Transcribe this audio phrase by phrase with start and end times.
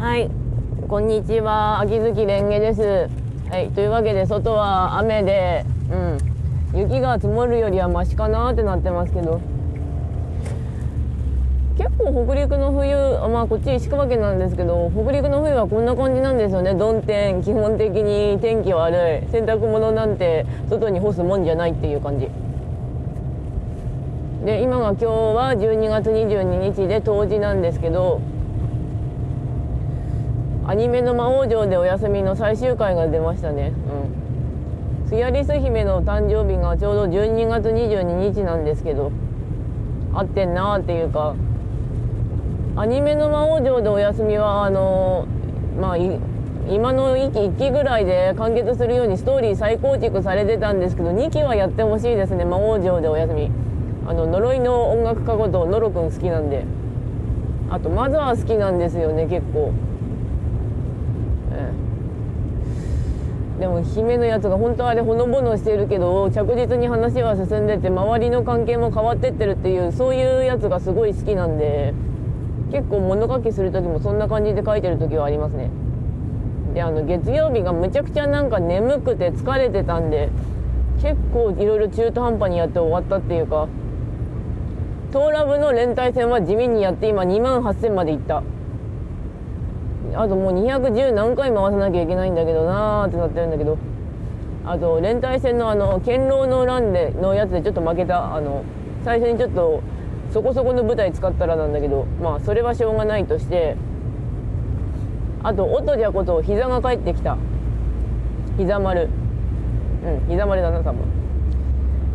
[0.00, 0.30] はい、
[0.88, 3.10] こんにちは、秋月蓮華です。
[3.50, 5.66] はい、というわけで外は雨で、
[6.72, 9.42] うん、雪が積もるよりはマシかなってなってますけど。
[11.76, 16.74] 結構北陸の冬、あまあこっち石川県なんですけど、北陸の冬はこんな感じなんですよね。
[16.74, 22.30] 曇天、基本的に天気悪い、洗濯物なんて外に干すもんじゃないっていう感じ。
[24.46, 28.22] で今が今日は12月22日で冬至なんですけど
[30.70, 33.72] アニメの魔王城でお休みの最終回が出ましたね。
[35.04, 35.08] うん。
[35.08, 39.10] スヤリス姫の誕生日がちょうど12月22日なんですけど
[40.14, 41.34] 合ってんなーっていうか
[42.76, 45.26] アニメの魔王城でお休みはあの
[45.80, 53.50] まあ今の1期1期ぐらいで完結するようにストーリー再構築されてたんですけど2期はやってほしいですね魔王城でお休み。
[54.06, 56.64] あの呪いの音楽家ことノロくん好きなんで。
[57.70, 59.72] あとマザー好きなんですよね結構、
[61.52, 61.72] ええ、
[63.60, 71.92] でも姫のやつが本当あれほのぼのしてるけど着実に話は進んでて周りの関係も変わってってるっていうそういうやつがすごい好きなんで
[72.72, 75.70] 結構物書きする時もそんな感じで書いてる時はありますね。
[76.72, 80.30] であの月曜日がむちゃくちゃなんか眠くて疲れてたんで
[81.02, 83.68] 結構いろいろ中途半端にやって終わったっていうか
[85.12, 88.42] トーラブの連帯戦は地味にやって今2万8000までいった。
[90.14, 93.78] あともう210何回回さなきゃいけないんだけどなーってなってるんだけど。
[94.62, 98.62] あと連帯戦のあの堅牢の乱でのやつでちょっと負けたあの
[99.04, 99.82] 最初にちょっと
[100.32, 103.76] そこそこの舞台使ったらなんだけどまあそれはしょうがないとして
[105.42, 107.38] あと音じゃこと膝が帰ってきた。
[108.58, 109.08] 膝丸。
[110.04, 111.00] うん膝丸だな多分。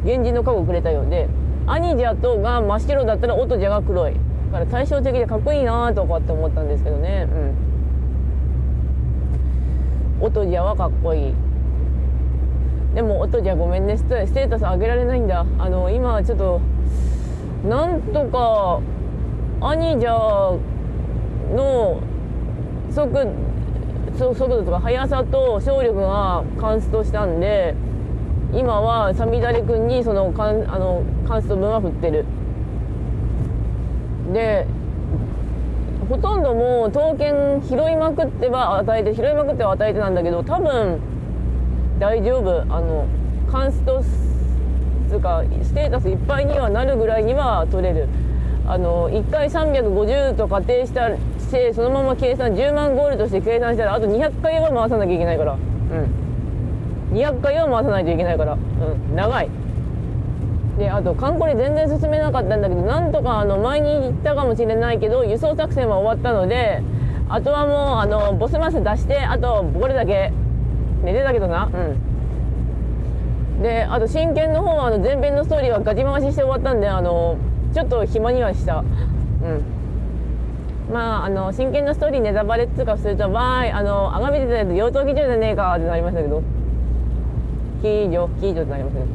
[0.04, 1.28] 源氏の加護くれたようで
[1.66, 4.14] 兄者とが真っ白だったら音じゃが黒い。
[4.14, 4.20] だ
[4.52, 7.28] から対照的でかっこいいなとかって思ったんですけどね。
[7.32, 7.75] うん。
[10.22, 11.34] 音じゃはかっこいい。
[12.96, 13.98] でも音じゃごめんね。
[13.98, 15.46] ステータス上げられないんだ。
[15.60, 16.62] あの今ちょっと
[17.68, 18.80] なんとか
[19.62, 20.58] 兄者
[21.54, 22.00] の
[22.92, 23.28] 速
[24.18, 27.76] 速度とか速さと勝力がカンストしたんで
[28.54, 32.26] 今はサミダレ君にそのカンあのカンスト分は振ってる。
[34.32, 34.66] で
[36.10, 41.00] ほとんどもう刀剣拾いまくっては与えて拾いまくっては与えてなんだけど多分
[42.00, 42.62] 大丈夫。
[42.62, 43.06] あの
[43.52, 44.04] カンスト
[45.10, 48.08] つかステータスいっぱいにはなるぐらいには取れる。
[48.68, 55.54] あの1回350と仮定したしてそのまま計算10万ゴールドして計算したらあと200回は回さなきゃいけないから。
[55.54, 57.18] うん。
[57.18, 58.54] 200回は回さないといけないから。
[58.54, 59.16] うん。
[59.16, 59.50] 長い。
[60.78, 66.82] であとカンコレ全然進めなかったんだけどなんとかあの前に言ったかもしれないけど輸送作戦は終わったので
[67.30, 70.32] あとはもうあのボスマス出してあとこれだけ
[71.04, 71.70] 寝てたけどな。
[71.74, 73.62] うん。
[73.62, 77.38] であと真剣の方はあの前編のストーリーはガチ回しして終わったんであの
[77.74, 78.80] ちょっと暇にはした。
[78.80, 78.86] うん。
[80.92, 86.44] まああの真剣のストーリーネタバレっつうかすると「わーいあのあがめてたやつ妖刀騎乗じゃねえか」ってなりましたけど
[87.82, 89.12] 「騎乗騎乗」ってなりましたけど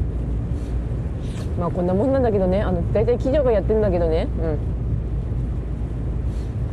[1.61, 2.63] まあこんなもんなんだけどね。
[2.63, 4.29] あの大体騎乗がやってるんだけどね。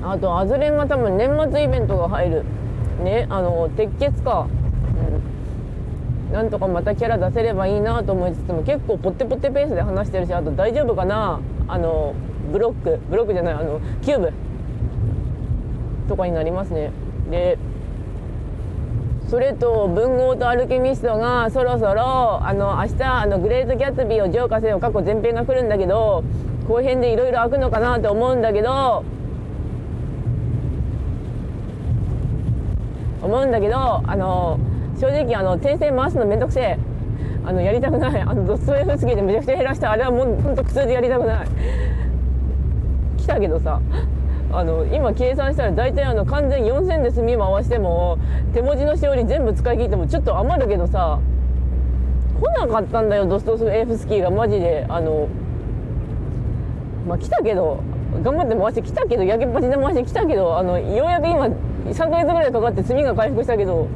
[0.01, 0.09] うん。
[0.09, 2.45] あとアズレンが多分年末イベントが入る。
[3.03, 4.47] ねあの鉄血か。
[6.29, 6.33] うん。
[6.33, 11.41] なんとかまたキャラ出せればいいなと思いつつも結構ポッテポッテペースで話してるしあと大丈夫かな。
[11.67, 12.13] あの
[12.53, 12.97] ブロック。
[13.09, 14.31] ブロックじゃないあのキューブ。
[16.07, 16.91] とかになりますね。
[17.29, 17.57] で
[19.27, 26.23] それと文豪とアルケミストがそろそろあの明日あのグレート・ギャツビーを浄化せよ過去前編が来るんだけど
[26.67, 29.03] 後編でいろいろ開くのかなって思うんだけど
[33.21, 34.59] 思うんだけどあの
[34.99, 36.79] 正直あの転生回すのめんどくせえ。
[37.45, 38.21] あのやりたくない。
[38.21, 39.91] あのドストエフスキーでめちゃくちゃ減らした。
[39.91, 41.47] あれはもうほんと苦痛でやりたくない。
[43.17, 43.79] 来たけどさ。
[44.57, 48.17] あの今計算したら大体あの完全4000で墨回しても
[48.53, 51.19] 手文字のしおり全部使い切ってもちょっと余るけどさ
[52.39, 54.85] 来なかったんだよドストスエフスキーがマジで。
[54.89, 55.27] あの
[57.07, 57.81] まあ来たけど
[58.21, 63.87] 頑張って回して来たけど焼けっぱちで回して来たけどあのようやく今3ヶ月ぐらいかかって墨が回復したけど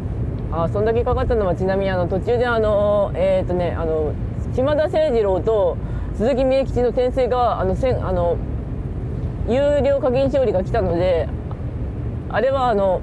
[0.52, 4.14] あそんだけかかったのはちなみにあの途中であのえっ、ー、とねあの
[4.54, 5.78] 島田誠二郎と
[6.16, 8.38] 鈴木美恵吉の転生があのせんあの
[9.48, 11.28] 有料課金勝利が来たので
[12.30, 13.02] あれはあの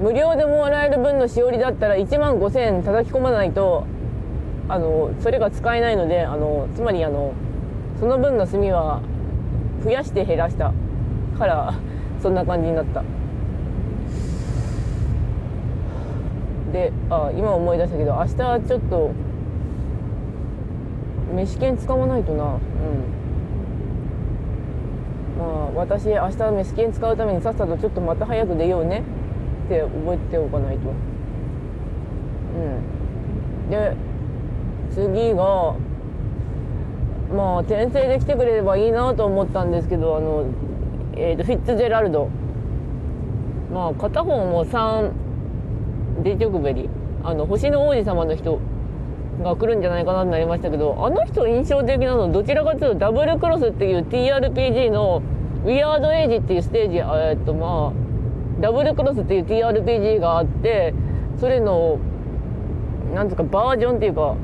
[0.00, 3.86] 無料でもらえる分のしおりだったら1万5000円叩き込まないと
[4.68, 7.34] あのそれが使えないのであのつまりあの
[7.98, 9.02] その分の炭は
[9.82, 10.72] 増やして減らした
[11.38, 11.74] から
[12.22, 13.02] そんな感じになった。
[16.72, 18.34] であ今思い出したけど明日
[18.68, 19.10] ちょっと
[21.34, 22.44] 飯券使わないとな。
[22.44, 23.19] うん。
[25.40, 29.02] まあ私明日飯券使うためにさっさとちょっとまた早く出ようね。
[29.64, 30.90] って覚えておかないと。
[32.56, 32.58] う
[33.66, 33.70] ん。
[33.70, 33.96] で
[34.90, 35.74] 次が
[37.34, 40.44] まあ転生で来てくれればいいなと思ったんですけどあの、
[41.16, 42.28] えーと、フィッツジェラルド。
[43.72, 45.12] まあ片方も3
[46.22, 46.90] デジョグベリ
[47.22, 48.58] あの星の王子様の人。
[49.42, 55.22] が来るんじゃないかなとなりましたけどあの人印象的なのどちらかというとダブルクロスっていう TRPG の
[55.64, 60.94] ウィアードエイジっていうステージえっとまあダブルクロスっていう TRPG があって
[61.38, 61.98] それの
[63.14, 64.36] なんつうかバージョンっていうか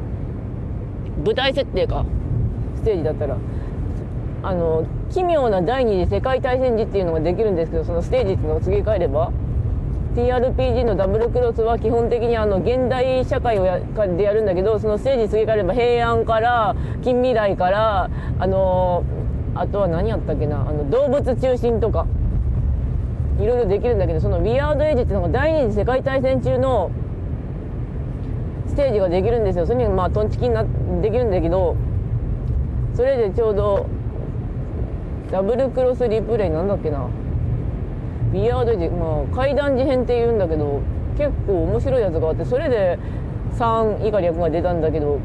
[1.24, 2.04] 舞台設定か
[2.76, 3.36] ステージだったら。
[4.42, 9.32] あの奇妙な第二次世界大戦時っていうのができるんですけどそのステージっていうのを次変えれば
[10.16, 16.74] TRPG のダブルクロスは基本的にあの現代社会をやでやるんだけどそのステージ次変えれば平安から
[17.04, 19.04] 近未来からあの
[19.54, 22.06] あとは何やったっけなあの動物中心とか
[23.38, 26.90] いろいろできるんだけどそのウィアードエイジっていうのが第二次世界大戦中の
[28.68, 29.66] ステージができるんですよ。
[29.66, 30.64] それにまあトンチキにな
[31.02, 31.76] できるんだけど
[32.94, 33.86] それでちょうど
[35.30, 37.06] ダブルクロスリプレイなんだっけな。
[38.32, 40.80] ビアードエイジまあ階段事変って言うんだけど
[41.16, 42.98] 結構面白いやつがあってそれで
[43.56, 45.18] 3以下略が出たんだけど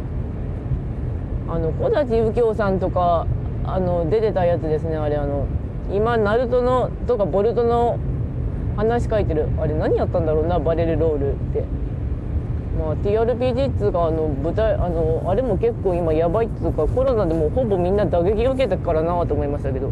[1.50, 3.28] あの小立右京さんとか
[3.66, 5.48] あの出てたやつですねあれあの
[5.92, 8.00] 今ナルトのとかボルトの
[8.78, 11.82] 話書いてるあれ何やったんだろうなバレルロールって。
[12.80, 19.92] まあ TRPG っつうかあの舞台あのあれも結構今やばいっつうかコロナでもほぼみんな打撃受けたからなと思いましたけど。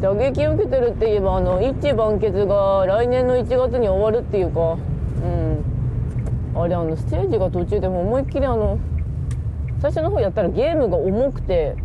[0.00, 4.78] 打撃を受けてるって言えばあの一番決が来年の1月に終わるっていうか。
[5.22, 5.64] うん。
[6.54, 8.78] あれあのステージが途中でも思いっきりあの
[9.80, 11.76] 最初の方やったらゲームが重くて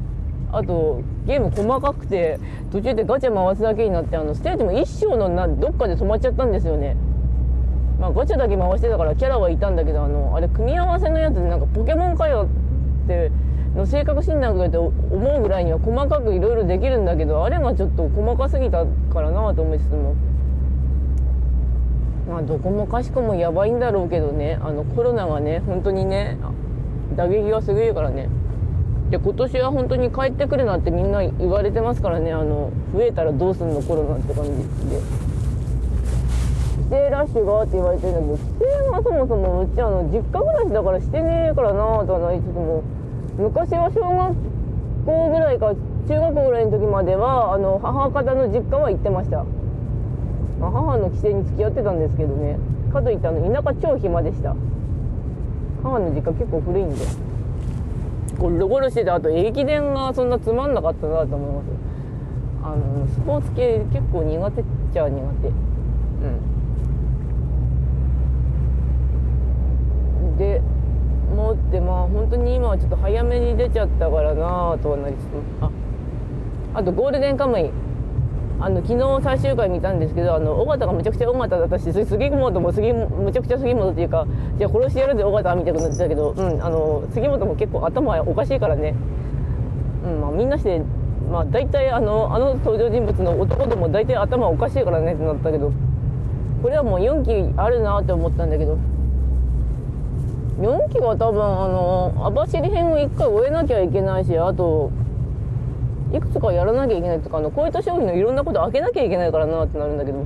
[0.51, 2.39] あとゲーム細かくて
[2.71, 6.95] 途中でガチャ回すだけになってあのステージも一章のなどっかで止まっちゃったんですよね。
[7.99, 12.47] まあガチャだけ回してたからキャラはいたんだけどあのあれ組み合わせのやつでなんかポケモンかよ
[13.05, 13.31] って
[13.75, 14.93] の性格診断とかって思
[15.37, 20.15] うぐらいには細かくいろいろできるんだけどあれがちょっと細かすぎたからなと思いつつも
[22.29, 24.57] まあどこもかしこもやばいんだろうけどね。
[24.61, 26.37] あのコロナがね本当にね
[27.15, 28.29] 打撃がすごいからね。
[29.11, 32.33] で今年は本当に帰ってくるなってみんな言われてますからね。
[32.33, 34.55] あの増えたらどうすんのコロナって感じで。
[36.89, 41.75] 帰省ラッシュがって言われてるんだけど帰省がそもそもうちあの実家暮らしだからしてねえからな
[42.05, 42.83] とはなりつつも
[43.37, 44.35] 昔は小学
[45.05, 45.73] 校ぐらいか
[46.07, 49.43] 中学校ぐらいの時まではあの母方の実家は行ってました、
[50.59, 52.57] まあ、母の帰省に付き合ってたんですけどね。
[52.93, 54.55] かといってあの田舎超暇でした。
[55.83, 56.95] 母の実家結構古いんで。
[58.39, 61.65] ゴロゴロしててあと駅伝がそんなつまんなかったなと思います。
[62.63, 65.47] あのスポーツ系結構苦手っちゃ苦手。
[65.47, 65.53] うん。
[70.37, 70.61] で
[71.33, 75.23] もってまあ本当に今はちょっと早めに出ちゃったからなとはなりつつ。
[75.61, 75.69] あ。
[76.75, 77.69] あとゴールデンカムイ。
[78.59, 84.25] あの昨日最終回見たんですけどあの尾形がむちゃくちゃ尾形だったし杉本も杉むちゃくちゃ杉本っていうか
[84.57, 88.95] じゃあ殺してやるで尾形みたいなこと言ってたけど、うん、あの杉本も結構頭おかしいからね、
[90.05, 90.81] うんまあ、みんなして
[91.29, 95.73] まあ大体あのあの登場人物の男でも大体頭おかしいからねってなったけど
[96.61, 98.77] これはもう4期あるなって思ったんだけど
[100.59, 104.91] 4期は多分あの網走編を1回終えなきゃいけないしあと
[106.13, 110.25] いくつかやらなきゃいけないとかあのこういった商品のいろんなこと開けなきゃいけないからなってなるんだけど。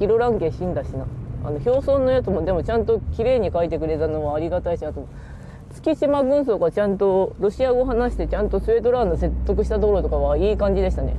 [0.00, 1.06] ヒロランケ死んだしな
[1.44, 5.06] あの表層のやつもでもちゃんと綺麗に書いてくれたのはありがたいしあと
[5.74, 11.14] 月島軍曹がちゃんとロシア語話してちゃんとスウェートランド説得したところとかはいい感じでしたね。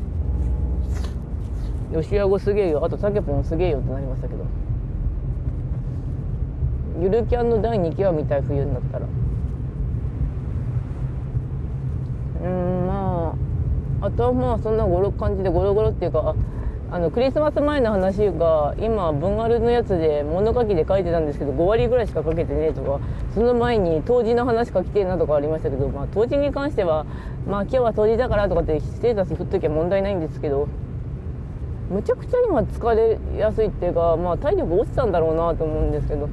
[1.93, 2.83] ロシア語すげえよ。
[2.83, 4.43] あとタケポンすげえよってなりましたけど。
[7.01, 9.05] ゆるキャンの第2期は見たい冬になったら。
[12.43, 13.35] うんま
[14.01, 16.35] ああとはまあそんなゴロ感じでゴロゴロっていうか
[16.91, 22.99] あのクリスマス前の話が今文ルのやつで物書きで書いてたんですけど5割ぐらいしか書けてねえとか
[23.33, 27.05] その前に当時の話書きてえなとかありましたけど、まあ、当時に関しては
[27.47, 30.67] まあ今日は当時だからとかってステータス振っときゃ問題ないんですけど
[31.89, 36.27] むちゃくちゃ今疲れやすいっていうか、まあ、体力落ちたんだろうなと思うんですけど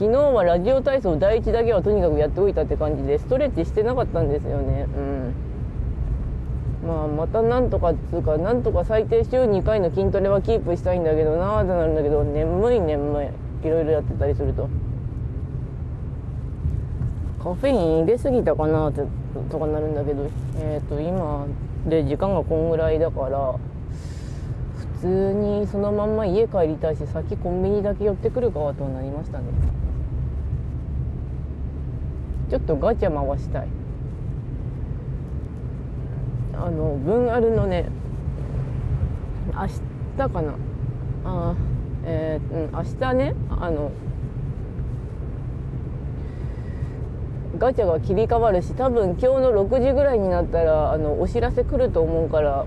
[0.00, 4.86] 昨日はラジオ体操第1だけはとにかくやっておいたって感じでストレッチしてなかったんですよね。
[4.96, 5.34] うん。
[6.88, 13.66] まあまたなんとかっつうかなんとか最低週2回の筋トレはキープしたいんだけどなーってなるんだけど眠い眠い。
[13.66, 14.70] いろいろやってたりすると。
[17.44, 19.02] カフェイン入れすぎたかなって
[19.50, 20.24] とかなるんだけど。
[20.62, 21.44] えっ、ー、と今
[21.86, 23.54] で時間がこんぐらいだから
[24.96, 29.44] 普通にそのまんま家帰りたいし先コンビニだけ寄ってくるかとなりましたね。
[32.50, 33.68] ちょっとガチャ回したい。
[36.54, 37.86] あの分あるのね
[39.54, 39.66] 明
[40.18, 40.54] 日かな？
[41.24, 41.54] あ
[42.04, 43.90] えー、うん明日ねあの
[47.58, 52.66] ガチャが切り替わるし多分今日の6時ぐらいになったらあのお知らせ来ると思うから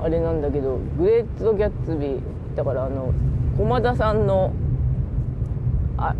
[0.00, 2.20] あれなんだけどグレート・ギャッツビー。
[2.56, 3.12] だからあの
[3.58, 4.52] 駒田さんの
[5.98, 6.14] あ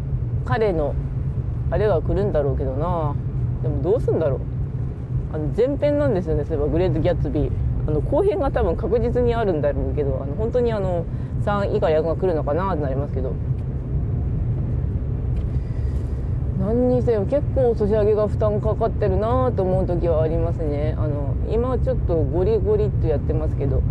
[0.46, 0.94] 彼の
[1.70, 3.14] あれが来るんだろうけどな。
[3.62, 4.40] でもどうすんだろう。
[5.34, 6.44] あの前編なんですよね。
[6.44, 7.50] そういえばグレート・ギャッツビー
[7.88, 11.04] あの後編が多分確実にあるんだろうけどあの本当にあの
[11.44, 13.32] 3以下役が来るのかなってなりますけど。
[16.58, 20.94] 何にせよ結構ソシャゲが負担かかってるなと思う時はありますね。
[20.98, 23.82] あの今ちょっとゴリゴリっとやってますけど。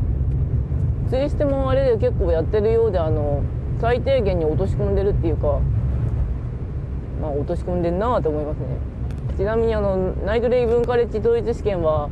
[1.10, 3.44] 釣りしてもあれで結構やってるようであの
[3.80, 5.60] 最低限に落とし込んでるっていうか
[7.26, 8.66] まあ落とし込んでんなと思いますね。
[9.38, 12.10] ちなみにあのナイトレイブンカレッジ統一試験は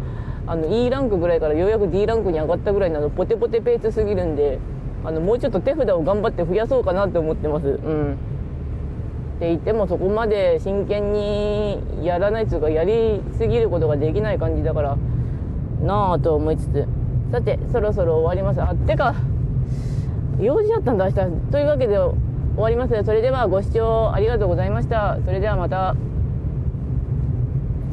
[0.47, 4.59] あの E ランクぐらいからようやく D ランクに上がったぐらいなのポテポテペースすぎるんで
[5.05, 7.67] あのもうちょっと手札を頑張って増やそうかなって思ってます。
[7.67, 8.13] うん。
[8.13, 14.97] って言ってもそこまで真剣にやらないというかやりすぎることができない感じだから
[15.81, 16.87] なあと思いつつ。
[17.31, 18.61] さてそろそろ終わります。
[18.61, 19.15] あってか
[20.39, 21.51] 用事だったんだ明日。
[21.51, 21.97] というわけで
[22.55, 25.17] 終わりますそれではご視聴ありがとうございました。
[25.25, 25.95] それではまた。